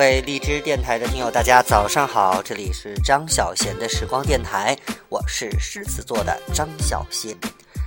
[0.00, 4.74] 各位荔枝电台的听友，大家早上好，这里是张小贤的时光电台，
[5.10, 7.36] 我是狮子座的张小贤，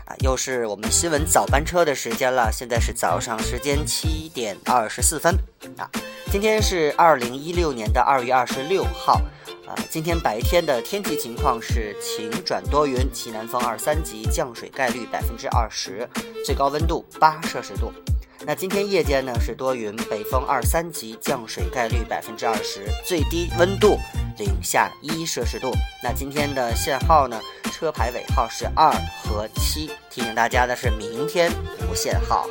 [0.06, 5.36] 啊，又是我们新闻早班车的时间了，现在是早上时间七点二十四分，
[5.76, 5.90] 啊，
[6.32, 9.14] 今天是二零一六年的二月二十六号，
[9.66, 16.08] 啊，今天白天的天气情况是晴转多云，西南风二三级，降水概率百分之二十，
[16.46, 17.92] 最高温度八摄氏度。
[18.46, 23.98] 那今天夜间呢是多云，北风二三级，降水概率百分之二十，最低温度
[24.38, 25.72] 零下一摄氏度。
[26.04, 27.40] 那今天的限号呢，
[27.72, 28.92] 车牌尾号是二
[29.24, 29.90] 和七。
[30.10, 31.50] 提醒大家的是，明天
[31.88, 32.50] 不限号。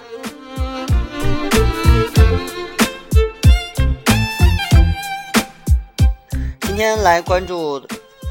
[6.63, 7.79] 今天来关注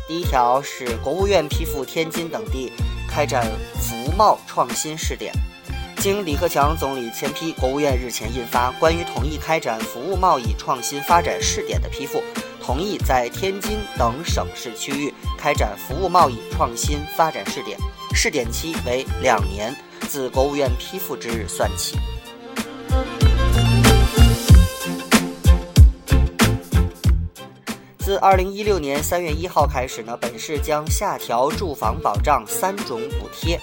[0.08, 2.74] 第一条是国务院批复天津等地
[3.08, 5.32] 开展服贸创新试点。
[6.02, 12.18] 经李克强总理签批，国务院日前印发《关于同意开展服务贸易创新发展试点的批复》，
[12.60, 17.77] 同意在天津等省市区域开展服务贸易创新发展试点，
[18.16, 19.76] 试点期为两年，
[20.07, 21.99] 自国务院批复之日算起。
[27.99, 33.60] 自二零一六年三月一号开始呢，本市将下调住房保障三种补贴。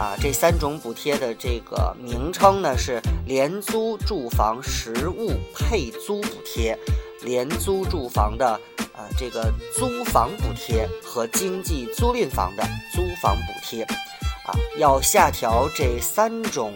[0.00, 6.74] 啊，这三种补贴的这个名称呢是廉租住房实物配租补贴、
[7.20, 8.58] 廉租住房的
[8.94, 12.62] 呃这个租房补贴和经济租赁房的
[12.94, 16.72] 租房补贴，啊，要下调这三种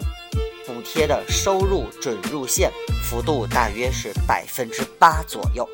[0.66, 2.70] 补贴的收入准入线
[3.02, 5.66] 幅度大约是百分之八左右。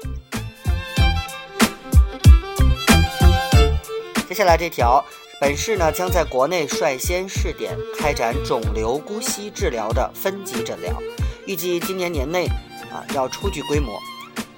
[4.28, 5.04] 接下来这条。
[5.40, 10.94] 本市呢将在国内率先试点开展肿瘤姑息治疗的分级诊疗，
[11.46, 12.44] 预计今年年内
[12.92, 13.98] 啊要初具规模。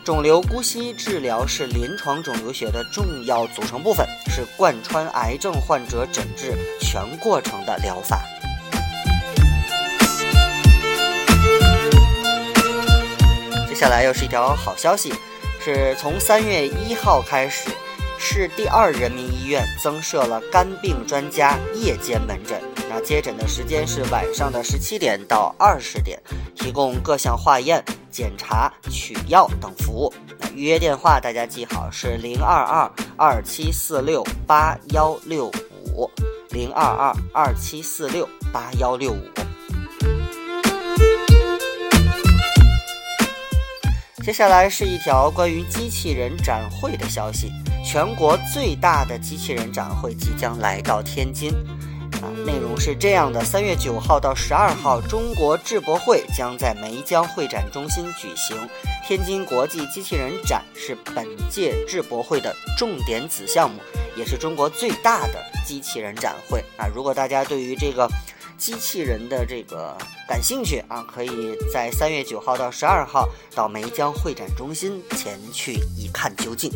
[0.05, 8.21] 肿瘤姑息治疗是临床肿瘤学的重要组成部分，是贯穿癌症患者诊治全过程的疗法。
[13.69, 15.15] 接下来又是一条好消息，
[15.65, 17.71] 是从三月一号开始。
[18.25, 26.23] 市第二人民医院增设了肝病专家夜间门诊，那接诊的时间是晚上的十七点到二十点，
[26.55, 30.15] 提供各项化验、检查、取药等服务。
[30.39, 35.51] 那预约电话大家记好是零二二二七四六八幺六
[35.93, 36.09] 五，
[36.51, 39.21] 零二二二七四六八幺六五。
[44.23, 47.53] 接下来是一条关于机器人展会的消息。
[47.85, 51.53] 全国最大的机器人展会即将来到天津，
[52.23, 58.57] 啊，内容是这样的：三月九号到十二号，中国智博会将在梅江会展中心举行。
[59.07, 63.79] 天津国际机器人展是本届智博会的重点子项目，
[64.17, 66.87] 也是中国最大的机器人展会啊！
[66.95, 68.09] 如果大家对于这个
[68.57, 69.95] 机器人的这个
[70.27, 76.71] 感兴趣啊，可以在三月九号到十二号到梅江会展中心前去一看究竟。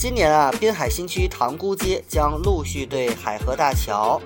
[0.00, 4.18] 今年啊，滨海新区塘沽街将陆续对海河大桥、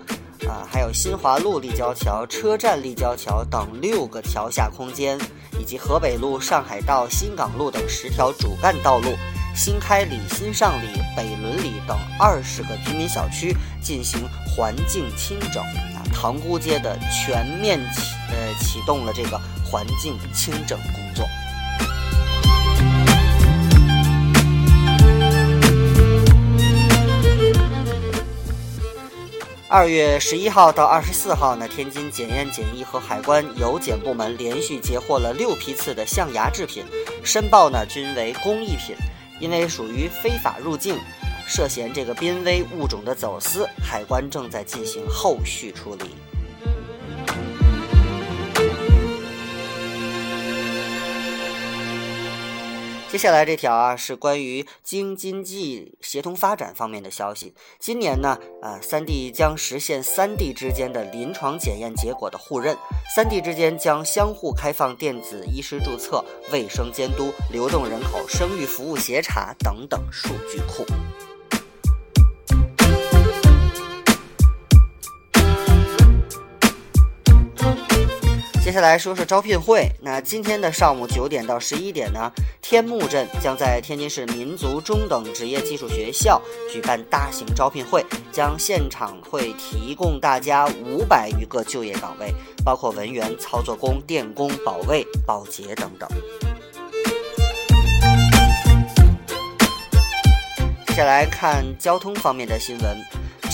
[0.46, 5.18] 啊，还有新华路立交桥、车站立交桥等六个桥下空间，
[5.58, 9.16] 以及河北路、上海道、新港路等十条主干道路、
[9.52, 10.86] 新开里、新上里、
[11.16, 13.52] 北仑里等二十个居民小区
[13.82, 15.60] 进行环境清整。
[15.60, 21.03] 啊，塘沽街的全面启呃启动了这个环境清整工
[29.74, 36.84] 二月十一号到二十四号呢，天津检验检疫和海关邮检部门连续截获了六批次的象牙制品，
[37.24, 38.94] 申报呢均为工艺品，
[39.40, 40.96] 因为属于非法入境，
[41.44, 46.14] 涉嫌这个濒危物种的走私，海关正在进行后续处理。
[53.14, 57.54] 接下来这条啊是关于京津冀协同发展方面的消息。
[57.78, 62.76] 今年呢，呃，三地将实现三地之间的临床检验结果的互认，
[63.14, 70.84] 三地之间将相互开放电子医师注册、卫生监督、流动人口生育服务协查等等数据库。
[78.64, 79.86] 接下来说说招聘会。
[80.00, 82.32] 那今天的上午九点到十一点呢，
[82.62, 86.40] 天目镇将在天津市民族中等职业技术学校
[86.72, 88.02] 举办大型招聘会，
[88.32, 92.34] 将现场会提供大家五百余个就业岗位，
[92.64, 96.08] 包括文员、操作工、电工、保卫、保洁等等。
[100.86, 102.96] 接下来看交通方面的新闻。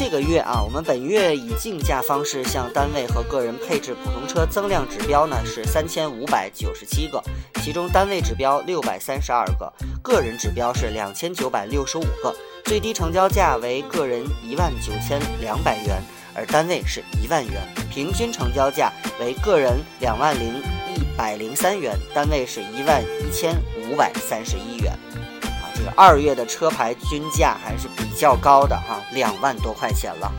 [0.01, 7.23] 这个月啊，我们本月以竞价方式向单位和个人配置普通车增量指标呢是三千五百九十七个，
[7.63, 9.71] 其中单位指标六百三十二个，
[10.03, 16.03] 个人指标是两千九百六十五个，最低成交价为个人一万九千两百元，
[16.35, 17.61] 而单位是一万元，
[17.91, 23.55] 平均成交价为个人两万零一百零三元，单位是一万一千
[23.85, 24.99] 五百三十一元。
[25.81, 30.31] 这个二月的车牌均价还是比较高的哈，两万多块钱了。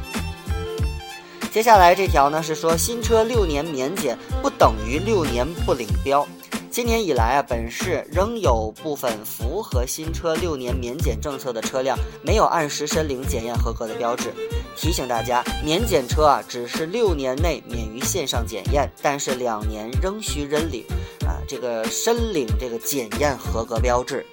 [1.52, 6.28] 接下来这条呢是说新车六年免检不等于六年不领标。
[6.70, 14.32] 今年以来啊，本市仍有部分符合新车六年免检政策的车辆没有按时申领检验合格的标志。
[14.78, 20.86] 提醒大家，免检车啊只是六年内免于线上检验，但是两年仍需认领
[21.26, 24.24] 啊这个申领这个检验合格标志。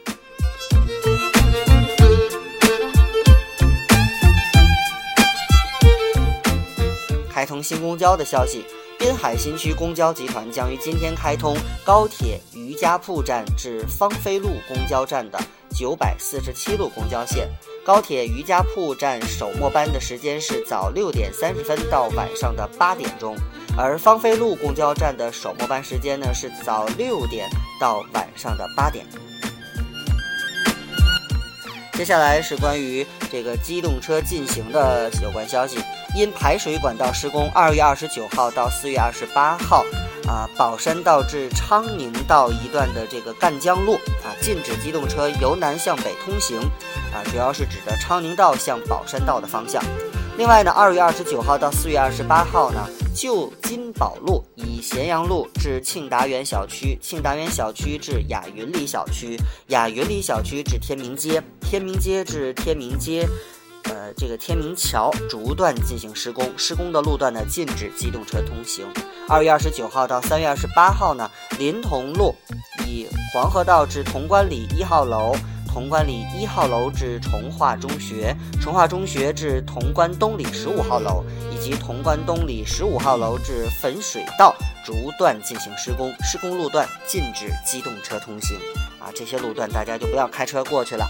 [7.38, 8.64] 开通新公交的消息，
[8.99, 15.38] 滨海新区公交集团将于今天开通高铁余家铺站至芳菲路公交站的
[15.70, 17.49] 九百四十七路公交线。
[17.87, 23.37] 高铁余家铺站首末班的时间是早六点三十分到晚上的八点钟，
[23.76, 27.49] 而芳菲路公交站的首末班时间呢是早六点
[27.81, 29.06] 到晚上的八点。
[31.99, 35.81] 接下来是关于这个机动车禁行的有关消息。
[36.15, 39.85] 因排水管道施工，二月二十九号到四月二十八号，
[40.29, 46.61] 啊，宝山道至昌宁道一段的这个赣江路啊，禁止机动车由南向北通行，
[47.12, 49.83] 啊，主要是指的昌宁道向宝山道的方向。
[50.38, 59.37] 另外呢，二月二十九号到四月二十八号呢，旧金宝路以咸阳路至庆达园小区，庆达园小区至雅云里小区，
[59.67, 63.26] 雅云里小区至天明街，天明街至天明街，
[63.90, 68.87] 呃，这个天明桥逐段进行施工，施工的路段呢禁止机动车通行。
[69.29, 72.32] 二月二十九号到三月二十八号呢，临潼路
[72.87, 75.34] 以黄河道至潼关里一号楼。
[75.69, 81.23] 潼关里一号楼至崇化中学，崇化中学至潼关东里十五号楼，
[81.53, 84.55] 以及潼关东里十五号楼至汾水道
[84.85, 88.56] 逐段进行施工，施工路段禁止机动车通行。
[88.99, 91.06] 啊，这些路段大家就不要开车过去了。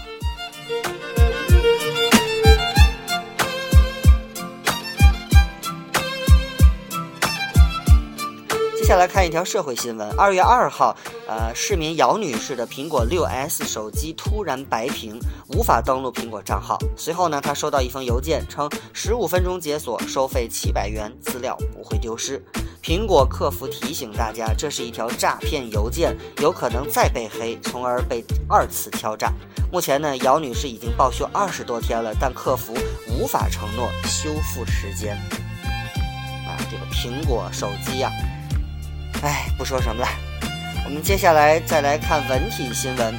[8.99, 10.09] 来看一条社会新闻。
[10.17, 10.93] 二月二号，
[11.25, 15.17] 呃，市民姚女士的苹果六 S 手机突然白屏，
[15.47, 16.77] 无法登录苹果账号。
[16.97, 22.43] 随后呢，她收到一封邮件，称十五分钟解锁，收费七百元，资料不会丢失。
[22.83, 29.31] 苹果客服提醒大家，这是一条诈骗邮件，有可能再被黑，从而被二次敲诈。
[29.71, 32.73] 目前呢，姚女士已经报修二十多天了，但客服
[33.17, 35.15] 无法承诺修复时间。
[36.45, 38.11] 啊，这个苹果手机呀。
[39.21, 40.07] 哎，不说什么了，
[40.85, 43.13] 我们接下来再来看文体新闻。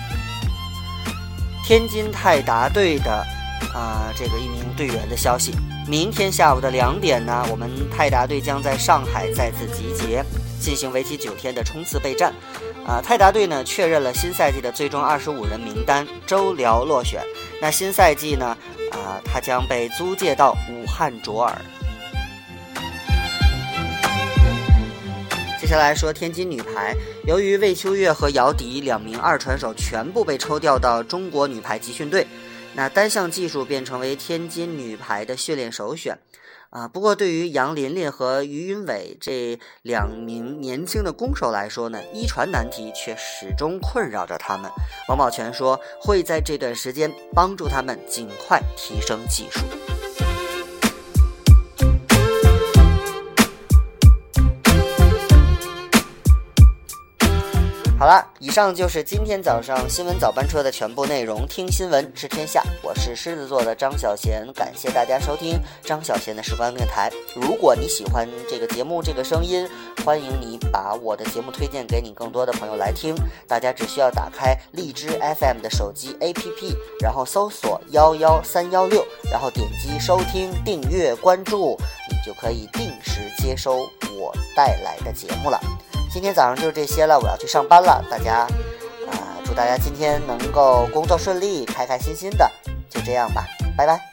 [1.62, 3.12] 天津泰达队的
[3.74, 5.54] 啊，这个一名队员的消息，
[5.86, 10.24] 明天下午的两点呢，我们泰达队将在上海再次集结，
[10.58, 12.32] 进行为期九天的冲刺备战。
[12.86, 17.22] 啊，泰达队呢确认了新赛季的最终二十五人名单，周辽落选。
[17.60, 18.56] 那新赛季呢，
[18.90, 21.56] 啊，他将被租借到武汉卓尔。
[25.60, 32.26] 接下来说天津女排，由于魏秋月和姚迪两名二传手全部被抽调到中国女排集训队，
[32.72, 36.18] 那单项技术便成为天津女排的训练首选。
[36.70, 44.70] 啊，不过对于杨琳琳和于云伟这两名年轻的攻手来说呢，一传难题却始终困扰着他们。
[45.08, 49.60] 王宝全说会在这段时间帮助他们尽快提升技术。
[58.00, 61.46] 好了，以上就是今天早上新闻早班车的全部内容。
[61.46, 67.10] 听新闻知天下，我是狮子座的张小贤，感谢大家收听张小贤的时光电台。
[67.36, 69.68] 如果你喜欢这个节目，这个声音，
[70.02, 73.14] 欢迎你把我的节目推荐给你更多的朋友来听。
[73.46, 81.76] 大家只需要打开荔枝 FM 的手机 APP，然后搜索幺幺三幺六，然后点击收听、订阅、关注，
[82.08, 83.80] 你就可以定时接收
[84.18, 85.60] 我带来的节目了。
[86.12, 88.04] 今天早上就这些了，我要去上班了。
[88.10, 88.46] 大家
[89.08, 92.50] 啊，祝大家今天能够工作顺利，开开心心的。
[92.90, 94.09] 就这样吧，拜拜。